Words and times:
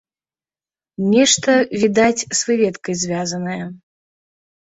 Нешта, 1.13 1.51
відаць, 1.83 2.27
з 2.39 2.39
выведкай 2.47 2.97
звязанае. 3.03 3.59